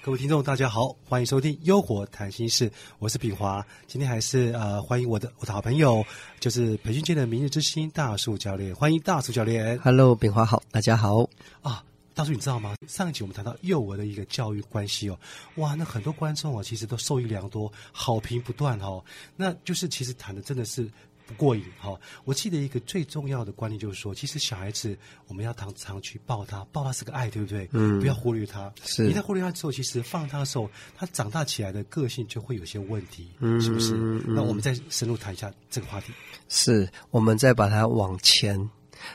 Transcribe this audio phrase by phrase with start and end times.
[0.00, 3.62] 各位听众，大家好，欢迎收听《优活谈心事》，我是炳华。
[3.86, 6.02] 今天还是呃，欢迎我的我的好朋友，
[6.40, 9.78] 就是培训界的明日之星大树教练，欢迎大树教练。
[9.80, 11.28] Hello，炳华好，大家好。
[11.60, 11.84] 啊，
[12.14, 12.74] 大叔，你知道吗？
[12.86, 15.18] 上一集我们谈到幼儿的一个教育关系哦，
[15.56, 19.04] 哇，那很多观众哦，其实都受益良多，好评不断哦。
[19.36, 20.90] 那就是其实谈的真的是
[21.28, 22.00] 不过瘾哈、哦。
[22.24, 27.68] 我记得一个最重要的观念就是说，其实小孩子我们要常常去抱他，抱他是个爱，对不对？
[27.72, 28.72] 嗯不要忽略他。
[28.82, 33.94] 是你在忽略他之后，其实放他的时候，他长大起来的个性就会有些问题，嗯是不是？
[33.94, 36.14] 嗯那我们再深入谈一下这个话题。
[36.48, 38.58] 是我们再把它往前，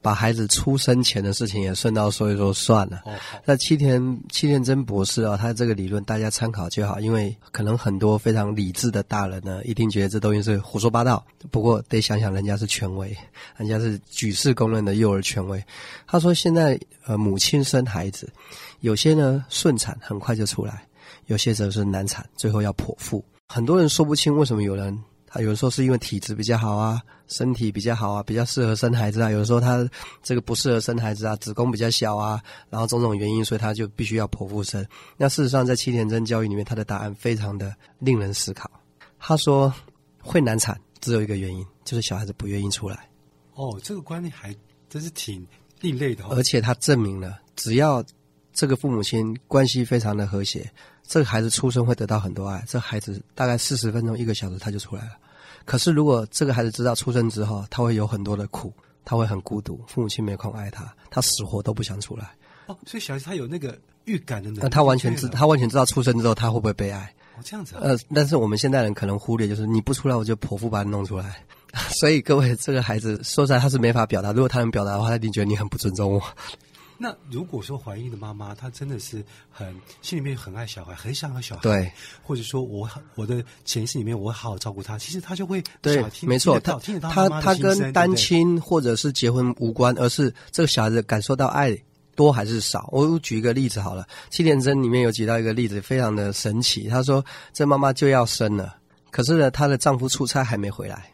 [0.00, 3.02] 把孩子出生前的事情也顺道说一说算了。
[3.04, 3.12] 哦，
[3.44, 11.24] 那七田七田真博士啊，他这个理论大家参考就好，因为可能很多非常理智的大人呢，一定觉得这东西是胡说八道。
[11.50, 13.16] 不过得想想人家是权威，
[13.56, 15.62] 人家是举世公认的幼儿权威。
[16.06, 18.32] 他说现在呃母亲生孩子，
[18.80, 20.86] 有些呢顺产很快就出来，
[21.26, 23.24] 有些则是难产，最后要剖腹。
[23.48, 24.98] 很多人说不清为什么有人。
[25.34, 29.28] 他有人说是因为体质比较好啊，身体比较好啊，比较适合生孩子啊。
[29.32, 29.84] 有人说他
[30.22, 32.40] 这个不适合生孩子啊，子宫比较小啊，
[32.70, 34.86] 然后种种原因，所以他就必须要剖腹生。
[35.16, 38.70] 那事实上，在七田真教育里面，他的答案非常的令人思考。
[39.18, 39.74] 他说
[40.22, 43.10] 会难产只有一个原因，就是小孩子不愿意出来，
[43.54, 44.54] 哦，这个观念还
[44.88, 45.44] 真是挺
[45.80, 46.28] 另类的哦。
[46.30, 48.00] 而且他证明了，只要
[48.54, 50.70] 这个父母亲关系非常的和谐，
[51.06, 55.10] 这个孩子出生会得到很多爱，这孩子大概四十分钟一个小时他就出来了。
[55.64, 58.72] 可是，如果这个孩子知道出生之后他会有很多的苦，
[59.04, 62.30] 他会很孤独，父母亲没空爱他，他死活都不想出来。
[62.66, 67.12] 哦，所以小孩子他有那个预感的能力，那他完全知，他完全知道出生之后他会不会被爱。
[67.36, 71.42] 哦这样子啊，呃，但是我们现代人可能忽略，就是你不出来，我就剖腹把你弄出来。
[71.90, 74.30] 所以各位，这个孩子说出来他是没法表达。
[74.30, 76.22] 如果他能表达的话，他一定觉得你很不尊重我。
[77.04, 81.92] 那如果说怀孕的妈妈她真的是很心里面很爱小孩，很想要小孩，对，
[82.22, 91.78] 或者说我我的潜意识里面我会好好照顾她，其实她就会对没错，他听得到听得到他妈妈的他跟单，亲或者是结婚无关，而是这个小孩子感受到爱
[92.14, 92.88] 多还是少。
[92.90, 96.88] 我举一个例子好了，《七点真》里面有举到一个例子，非常的神奇。
[96.88, 98.74] 她说，这妈妈就要生了，
[99.10, 101.10] 可是呢，她的丈夫出差还没回来，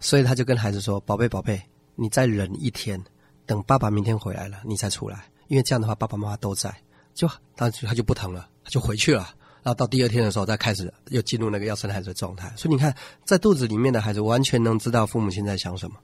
[0.00, 1.58] 所以她就跟孩子说：“宝贝，宝贝，
[1.94, 3.02] 你再忍一天，
[3.46, 6.74] 等爸爸明天回来了，你再出来，因为这样的话，爸爸妈妈都在。”
[7.14, 9.32] 就他就他就不疼了，他就回去了。
[9.62, 12.52] 然后到第二天的时候，再开始又进入那个要生孩子的状态。
[12.56, 12.92] 所以你看，
[13.24, 15.96] 在肚子里面的孩子完全能知道父母亲在想什么。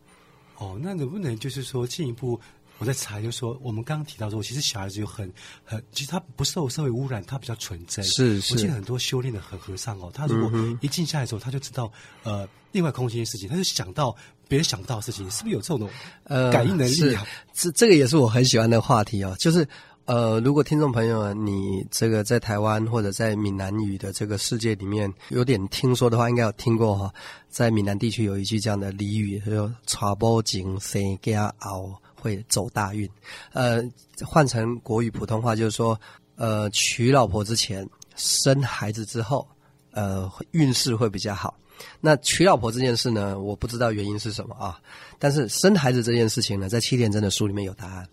[0.59, 2.41] 哦，那能不能就是说进一步？
[2.79, 5.31] 我在查，就是说，我们刚刚提到说，其实小孩子有很
[5.65, 8.03] 很，其实他不受社会污染，他比较纯真。
[8.05, 14.17] 是是我记得很多修炼的和和尚哦，他如果一静下来之后，他就知道呃另外空间的事情，他就想到
[14.51, 15.89] 别人想不到的事情，是不是有这种
[16.25, 17.25] 呃，感应能力啊？
[17.55, 19.65] 是这这个也是我很喜欢的话题哦，就是
[20.07, 27.15] 呃，如果听众朋友们你这个在台湾或者在闽南语的这个世界里面有点听说的话，应该有听过哈、
[27.49, 33.09] 在闽南地区有一句这样的俚语，叫做“娶某前生家后会走大运”。
[33.55, 33.81] 呃，
[34.27, 35.97] 换成国语普通话就是说，
[36.35, 39.47] 呃，娶老婆之前生孩子之后，
[39.93, 41.55] 呃，运势会比较好。
[42.01, 44.81] 那娶老婆这件事呢，我不知道原因是什么啊。
[45.19, 48.09] 但是生孩子这件事情呢，在七点真的书里面有答案。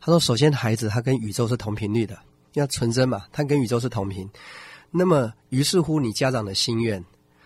[0.00, 2.18] 他说，首先孩子他跟宇宙是同频率的，
[2.54, 4.28] 要纯真嘛，他跟宇宙是同频。
[4.90, 7.04] 那么，于是乎你家长的心愿，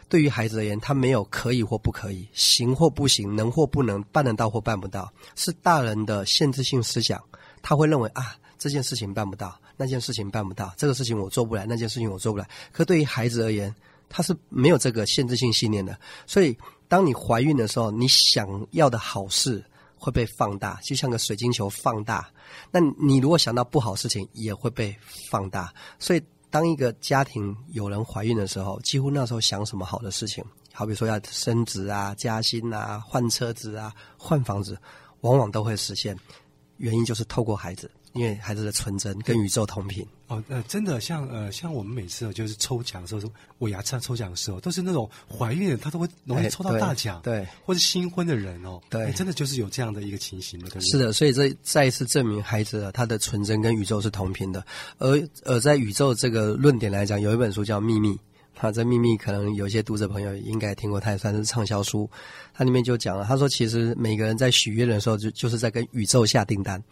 [0.08, 7.20] 对于孩子而言，他没有可以或不可以，行或不行，能或不能，办得到或办不到，是大人的限制性思想。
[7.62, 12.48] 他会认为啊，这件事情办不到，那件事情办不到，这个事情我做不来，那件事情我做不来。
[12.70, 13.74] 可对于孩子而言，
[14.14, 15.98] 他是没有这个限制性信念的。
[16.26, 16.56] 所以，
[16.86, 19.64] 当你怀孕的时候，你想要的好事
[19.96, 22.30] 会被放大，就像个水晶球放大。
[22.70, 24.94] 那你如果想到不好事情，也会被
[25.30, 25.72] 放大。
[25.98, 30.44] 所以，当一个家庭有人怀孕的时候，几乎那时候想什么好的事情，
[30.74, 34.78] 好比说要升职啊、加薪啊、换车子啊、换房子，
[35.22, 36.14] 往往都会实现。
[36.76, 40.06] 原因就是透过孩子，因为孩子的纯真跟宇宙同频。
[40.28, 43.20] 哦，呃，真的像呃，像我们每次就是抽奖的时候，
[43.58, 50.80] 我牙签抽奖的时候，都是那种怀孕的，他都会容易哎抽到大奖，对对或是新婚的人哦，对哎真的就是有这样的一个情形的？
[50.80, 54.64] 是的，所以这再一次证明孩子他的纯真跟宇宙是同频的。
[54.98, 58.10] 而而在宇宙这个论点来讲，有一本书叫《秘密》，
[58.58, 62.08] 啊，这《秘密》可能有些读者朋友应该听过，它也算是畅销书。
[62.54, 66.82] 它里面就讲了，他说其实每个人在许愿的时候，就就是在跟宇宙下订单。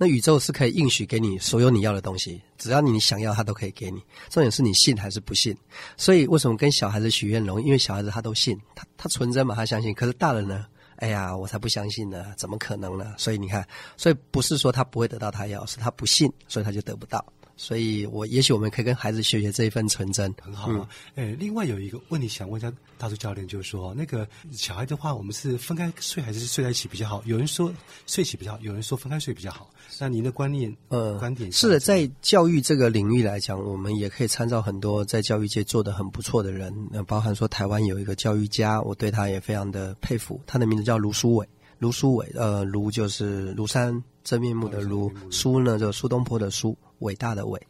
[0.00, 4.00] 那宇宙是可以应许给你所有你要的东西，只要你想要，它都可以给你。
[4.30, 5.54] 重点是你信还是不信。
[5.96, 7.66] 所以为什么跟小孩子许愿容易？
[7.66, 9.92] 因为小孩子他都信，他他纯真嘛，他相信。
[9.92, 10.66] 可是大人呢，
[10.98, 13.12] 哎呀，我才不相信呢，怎么可能呢？
[13.18, 13.66] 所以你看，
[13.96, 17.24] 所以不是说他不会得到他要，是他不信，所以他就得不到。
[17.58, 20.88] 所以我也许我们可以跟孩子学学这一份纯真，很好啊。
[21.16, 27.20] 哎，另外有一个问题想问一下大叔教练，就是说那个小孩的话，我们是分开睡还是睡在一起比较好？
[27.26, 27.70] 有人说
[28.06, 29.68] 睡起比较好，有人说分开睡比较好。
[29.98, 41.48] 那您的观念呃观点是的，在教育这个领域来讲，我们也可以参照很多在教育界做的很不错的人，那包含说台湾有一个教育家，我对他也非常的佩服，他的名字叫卢书伟。
[41.80, 47.60] 卢书伟，呃，卢就是庐山真面目的卢，书呢就苏东坡的苏，伟大的伟。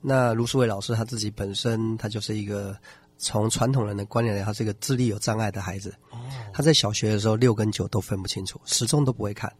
[0.00, 2.76] 那卢书伟老师他自己本身，他就是一个
[3.18, 5.94] 从传统人的观念来，他是一个智力有障碍的孩子。
[6.10, 6.18] 哦，
[6.52, 9.52] 他在小学的时候六跟九都分不清楚，始终都不会看。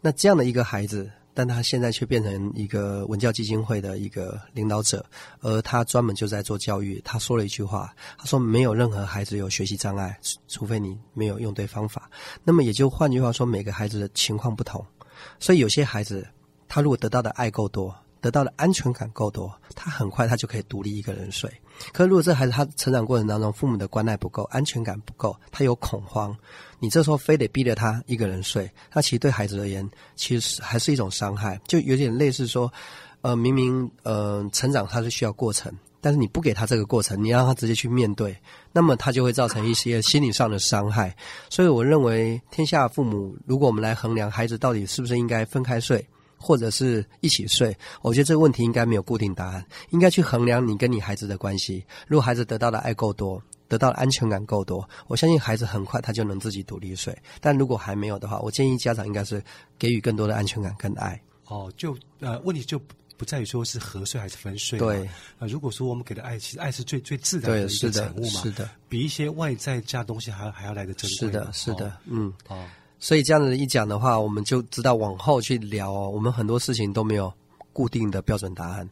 [0.00, 1.10] 那这样的一个孩子。
[1.32, 5.02] 但他现在却变成一个文教基金会的一个领导者，
[5.40, 7.00] 而他专门就在做教育。
[7.04, 10.18] 他说了一句话，他说：“没有任何孩子有学习障碍，
[10.48, 12.10] 除非你没有用对方法。”
[12.42, 14.84] 那么也就换句话说，每个孩子的情况不同，
[15.38, 16.26] 所以有些孩子
[16.66, 17.94] 他如果得到的爱够多。
[18.20, 21.50] 得到的安全感够多，他很快他就可以独立一个人睡。
[21.92, 26.36] 可如果这孩子他成长过程当中父母的关爱不够，安全感不够，他有恐慌，
[26.78, 32.70] 你这时候非得逼着他一个人睡，那其实对孩子而言，其实还是一种伤害，就有点类似说，
[33.22, 38.36] 呃，明明呃成长他是需要过程，但是你不给他这个过程，你让他直接去面对，
[38.72, 41.16] 那么他就会造成一些心理上的伤害。
[41.48, 46.06] 所以我认为，天下父母，如果我们来衡量孩子到底是不是应该分开睡。
[46.42, 51.84] 或者是一起睡，我觉得这个问题应该没有固定答案，应该去衡量你跟你孩子的关系。
[52.08, 57.16] 如果孩子得到的爱够多，得到的安全感够多，我相信孩子很快他就能自己独立睡。
[57.42, 59.42] 但如果还没有的话，我建议家长应该是
[59.78, 61.20] 给予更多的安全感跟爱。
[61.44, 62.80] 哦，就呃，问题就
[63.18, 64.78] 不在于说是合睡还是分睡。
[64.78, 65.06] 对，
[65.38, 71.16] 呃，如果说我们给的爱，其实爱是最最自然的一个产物嘛，是的，比一些外在加东西还还要来的珍贵。
[71.18, 72.64] 是的，是的，嗯，哦。
[73.00, 76.08] 所以这样子一讲的话，我们就知道往后去聊哦。
[76.10, 77.32] 我们很多事情都没有
[77.72, 78.88] 固定的标准答案，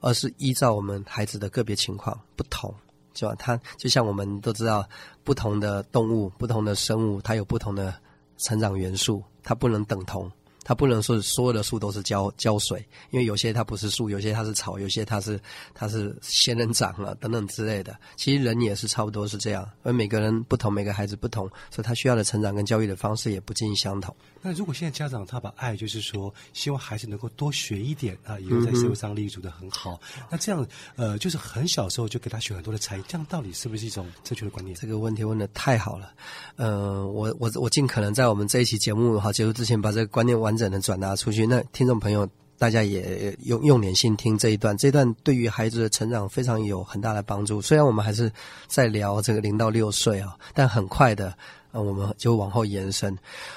[0.00, 2.72] 而是依照我们孩子的个别情况不同，
[3.14, 3.34] 是吧？
[3.36, 4.88] 他就像我们都知道，
[5.24, 7.92] 不同的动物、不同的生物，它有不同的
[8.36, 10.30] 成长元素，它不能等同。
[10.64, 15.40] 它不能说所有的树都是浇浇水，因为有些它不是树，有些它是草，有些它是
[15.72, 17.96] 它是仙人掌啊等等之类的。
[18.16, 24.14] 其实人也是差不多是这样，而每个人不同，每个孩子不同，所以他需要的成长跟教育的方式也不尽相同。
[24.42, 29.98] 那如果现在家长他把爱就是说，希望孩子能够多学一点啊，以后在社会上立足的很好。
[30.30, 30.66] 那这样
[30.96, 34.76] 呃，就是很小时候就给他学很多的才艺，这样到底是不是一种正确的观念？
[34.76, 36.12] 这个问题问的太好了。
[36.56, 40.57] 呃，我我我尽可能在我们这一期节目哈结束之前，把这个观念完。
[40.58, 42.28] 整的转达出去，那听众朋友，
[42.58, 47.62] 大家也用用点心听这一段，这一段对于孩子的成长非常有很大的帮助。
[47.62, 48.30] 虽然我们还是
[48.66, 51.28] 在聊这个零到六岁啊，但很快的，
[51.70, 53.16] 啊，我们就往后延伸。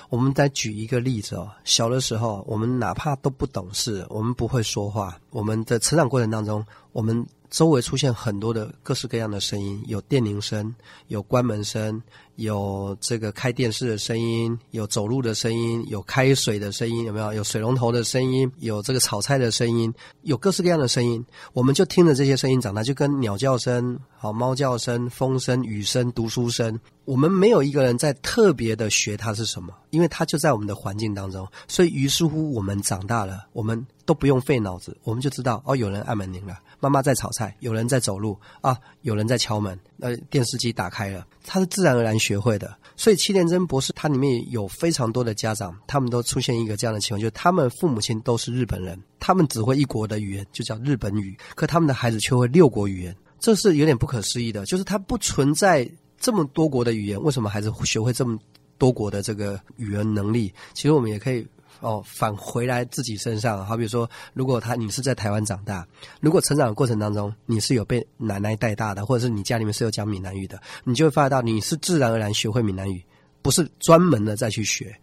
[0.10, 7.26] 我们再举一个例子哦，小的时候，我们哪怕都不懂事，我们不会说话，我们的成长过程当中，我们。
[7.52, 10.74] 周围出现很多的各式各样的声音，有电铃声，
[11.10, 12.02] 有关门声，
[12.36, 17.34] 有这个开电视的声音，有走路的声音，有开水的声音，有没有？
[17.34, 19.94] 有水龙头的声音，有这个炒菜的声音，
[20.24, 21.24] 有各式各样的声音。
[21.54, 26.80] 我们就听着这些声音长大，就跟鸟叫声、好猫叫声、风声、雨声、读书声。
[27.06, 31.48] 我们没有一个人在特别的学它是什么，因为它就在我们的环境当中。
[31.68, 36.60] 所以于是乎，我们长大了，我们都不用费脑子，我们就知道哦，有人按门铃了。
[36.80, 42.74] 妈妈在炒菜，有人在走路啊，有人在敲门，呃，电视机打开了，它是自然而然学会的。
[42.96, 54.66] 所以七连真博士他里面有非常多的家长，他们都出现一个这样的情况，就是他们父母亲都是日本人，他们只会一国的语言，就叫日本语，可他们的孩子却会六国语言，这是有点不可思议的。
[54.66, 58.40] 就是他不存在这么多国的语言，为什么孩子学会这么
[58.78, 60.54] 多国的这个语言能力？
[60.74, 61.46] 其实我们也可以。
[61.80, 65.88] 哦，返回来自己身上，好比说，如果他你是在台湾长大，
[66.20, 73.04] 如果成长的过程当中你是有被奶奶带大的，或者是你家里面是有讲闽南语的，你就会发觉到你是自然而然学会闽南语，
[73.42, 74.96] 不是专门的再去学。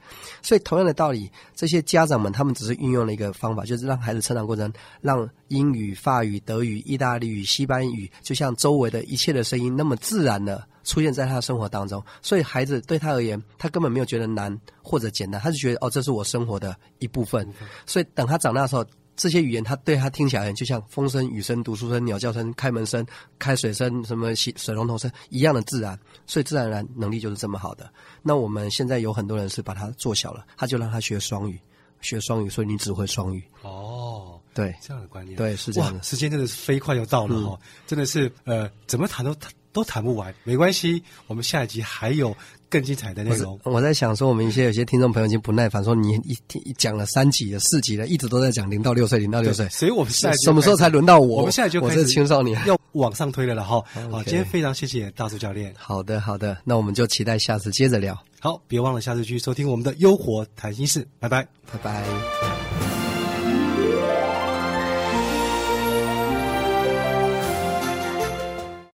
[0.43, 10.67] 所以同样的道理，这些家长们他们只是运用了一个方法，就是让孩子成长过程让英语、法语、德语、意大利语、西班牙语，就像周围的一切的声音那么自然的。
[10.85, 17.47] 出现在他的生活当中，所以孩子对他而言，他根本没有觉得难或者简单，他就觉得哦，这是我生活的一部分。
[17.85, 18.83] 所以等他长大的时候，
[19.19, 23.05] 这些语言他对他听起来就像风声、雨声、读书声、鸟叫声、开门声、
[23.39, 25.99] 开水声、什么洗水龙头声一样的自然。
[26.25, 27.93] 所以自然而然能力就是这么好的。
[28.23, 31.61] 那我们现在有很多人是把它做小了，他就让他学双语，
[32.01, 33.43] 学双语，所以你只会双语。
[33.63, 36.01] 哦，对，这样的观念，对，是这样的。
[36.05, 37.59] 时间真的是飞快又到了哈，
[37.89, 39.51] 真的是呃，怎么谈都谈。
[39.73, 42.37] 都谈不完，没关系，我们下一集还有
[42.69, 43.59] 更精彩的内容。
[43.65, 51.39] 我在想说，我们一些有些听众朋友已经不耐烦，说你一一讲了三集了、四集了，一直都在讲零到六岁、零到六岁，所以我们下什么时候才轮到我？
[51.39, 53.83] 我们现在就我是青少年，要往上推了了哈。
[54.11, 55.73] 好，今天非常谢谢大叔教练。
[55.77, 58.17] 好的，好的，那我们就期待下次接着聊。
[58.41, 62.78] 好，别忘了下次继续收听我们的优活谈心事，拜拜，拜拜。